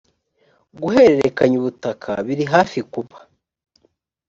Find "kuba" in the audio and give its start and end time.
2.91-3.17